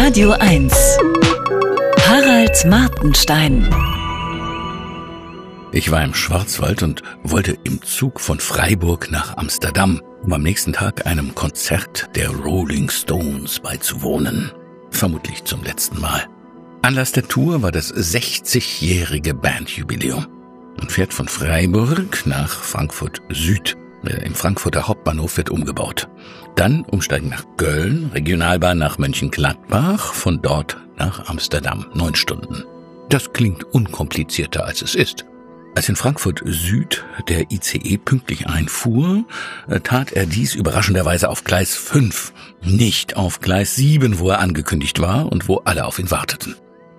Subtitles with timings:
[0.00, 0.72] Radio 1.
[2.06, 3.68] Harald Martenstein.
[5.72, 10.72] Ich war im Schwarzwald und wollte im Zug von Freiburg nach Amsterdam, um am nächsten
[10.72, 14.52] Tag einem Konzert der Rolling Stones beizuwohnen.
[14.90, 16.28] Vermutlich zum letzten Mal.
[16.82, 20.28] Anlass der Tour war das 60-jährige Bandjubiläum.
[20.78, 23.76] Man fährt von Freiburg nach Frankfurt Süd.
[24.02, 26.08] Im Frankfurter Hauptbahnhof wird umgebaut.
[26.54, 31.86] Dann umsteigen nach Köln, Regionalbahn nach Mönchengladbach, von dort nach Amsterdam.
[31.94, 32.64] Neun Stunden.
[33.08, 35.24] Das klingt unkomplizierter als es ist.
[35.74, 39.24] Als in Frankfurt Süd der ICE pünktlich einfuhr,
[39.84, 45.30] tat er dies überraschenderweise auf Gleis 5, nicht auf Gleis 7, wo er angekündigt war
[45.30, 46.56] und wo alle auf ihn warteten.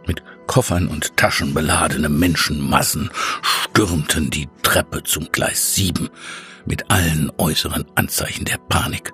[0.08, 3.12] Mit Koffern und Taschen beladene Menschenmassen
[3.42, 6.10] stürmten die Treppe zum Gleis 7
[6.66, 9.14] mit allen äußeren Anzeichen der Panik.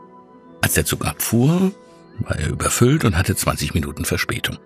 [0.62, 1.72] Als der Zug abfuhr,
[2.20, 4.58] war er überfüllt und hatte 20 Minuten Verspätung.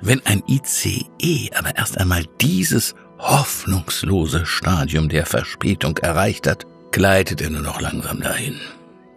[0.00, 7.50] Wenn ein ICE aber erst einmal dieses hoffnungslose Stadium der Verspätung erreicht hat, gleitet er
[7.50, 8.60] nur noch langsam dahin.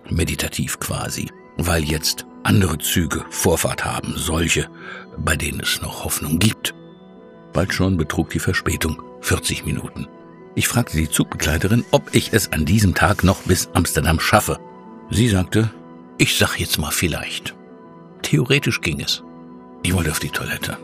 [0.09, 4.69] Meditativ quasi, weil jetzt andere Züge Vorfahrt haben, solche,
[5.17, 6.75] bei denen es noch Hoffnung gibt.
[7.53, 10.07] Bald schon betrug die Verspätung 40 Minuten.
[10.55, 14.57] Ich fragte die Zugbegleiterin, ob ich es an diesem Tag noch bis Amsterdam schaffe.
[15.09, 15.69] Sie sagte,
[16.17, 17.53] ich sag jetzt mal vielleicht.
[18.21, 19.21] Theoretisch ging es.
[19.83, 20.77] Ich wollte auf die Toilette.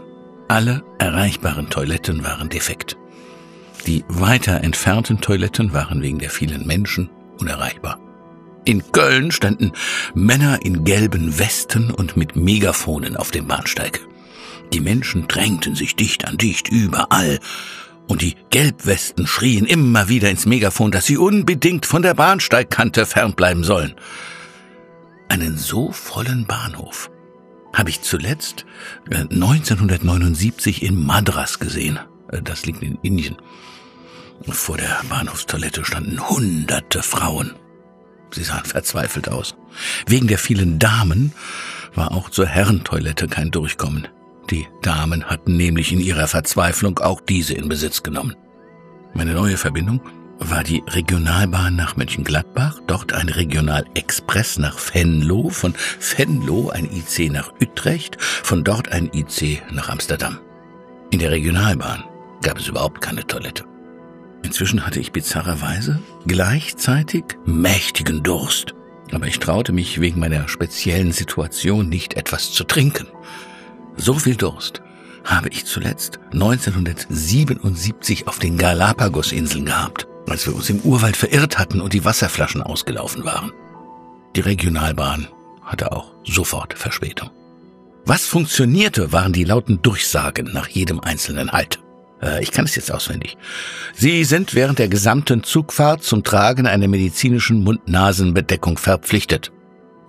[0.50, 2.98] Alle erreichbaren Toiletten waren defekt.
[3.88, 7.98] Die weiter entfernten Toiletten waren wegen der vielen Menschen unerreichbar.
[8.66, 9.72] In Köln standen
[10.14, 14.02] Männer in gelben Westen und mit Megafonen auf dem Bahnsteig.
[14.74, 17.40] Die Menschen drängten sich dicht an dicht überall,
[18.12, 23.64] und die Gelbwesten schrien immer wieder ins Megafon, dass sie unbedingt von der Bahnsteigkante fernbleiben
[23.64, 23.96] sollen.
[25.30, 27.10] Einen so vollen Bahnhof
[27.72, 28.66] habe ich zuletzt
[29.10, 32.00] 1979 äh, in Madras gesehen.
[32.30, 33.38] Äh, das liegt in Indien.
[34.50, 37.54] Vor der Bahnhofstoilette standen hunderte Frauen.
[38.32, 39.56] Sie sahen verzweifelt aus.
[40.06, 41.32] Wegen der vielen Damen
[41.96, 44.10] war auch zur Herrentoilette kein Durchkommen.
[44.52, 48.36] Die Damen hatten nämlich in ihrer Verzweiflung auch diese in Besitz genommen.
[49.14, 50.02] Meine neue Verbindung
[50.40, 55.74] war die Regionalbahn nach Mönchengladbach, dort ein Regionalexpress nach Venlo, von
[56.18, 60.40] Venlo ein IC nach Utrecht, von dort ein IC nach Amsterdam.
[61.12, 62.04] In der Regionalbahn
[62.42, 63.64] gab es überhaupt keine Toilette.
[64.44, 68.74] Inzwischen hatte ich bizarrerweise gleichzeitig mächtigen Durst,
[69.12, 73.08] aber ich traute mich wegen meiner speziellen Situation nicht etwas zu trinken.
[74.02, 74.82] So viel Durst
[75.26, 81.80] habe ich zuletzt 1977 auf den Galapagos-Inseln gehabt, als wir uns im Urwald verirrt hatten
[81.80, 83.52] und die Wasserflaschen ausgelaufen waren.
[84.36, 85.28] Die Regionalbahn
[85.62, 87.30] hatte auch sofort Verspätung.
[88.04, 91.78] Was funktionierte, waren die lauten Durchsagen nach jedem einzelnen Halt.
[92.24, 93.38] Äh, ich kann es jetzt auswendig.
[93.94, 99.52] Sie sind während der gesamten Zugfahrt zum Tragen einer medizinischen Mund-Nasen-Bedeckung verpflichtet.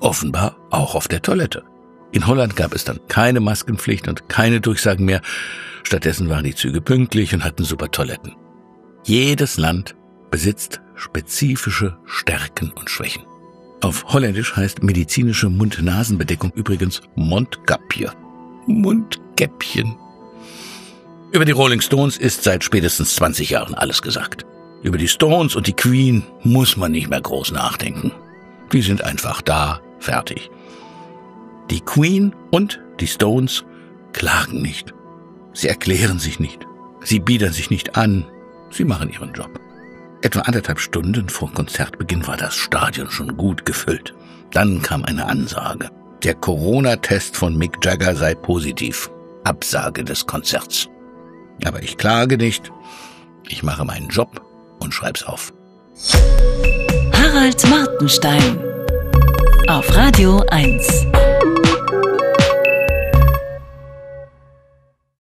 [0.00, 1.64] Offenbar auch auf der Toilette.
[2.12, 5.22] In Holland gab es dann keine Maskenpflicht und keine Durchsagen mehr.
[5.82, 8.36] Stattdessen waren die Züge pünktlich und hatten super Toiletten.
[9.04, 9.96] Jedes Land
[10.30, 13.24] besitzt spezifische Stärken und Schwächen.
[13.80, 18.12] Auf Holländisch heißt medizinische Mund-Nasen-Bedeckung übrigens Mondkapje.
[18.66, 19.96] Mundkäppchen.
[21.32, 24.44] Über die Rolling Stones ist seit spätestens 20 Jahren alles gesagt.
[24.82, 28.12] Über die Stones und die Queen muss man nicht mehr groß nachdenken.
[28.72, 30.50] Die sind einfach da, fertig.
[31.72, 33.64] Die Queen und die Stones
[34.12, 34.92] klagen nicht.
[35.54, 36.66] Sie erklären sich nicht.
[37.02, 38.26] Sie biedern sich nicht an.
[38.68, 39.58] Sie machen ihren Job.
[40.20, 44.14] Etwa anderthalb Stunden vor Konzertbeginn war das Stadion schon gut gefüllt.
[44.50, 45.88] Dann kam eine Ansage.
[46.22, 49.10] Der Corona-Test von Mick Jagger sei positiv.
[49.44, 50.90] Absage des Konzerts.
[51.64, 52.70] Aber ich klage nicht.
[53.48, 54.42] Ich mache meinen Job
[54.78, 55.54] und schreib's auf.
[57.14, 58.58] Harald Martenstein
[59.68, 61.06] auf Radio 1.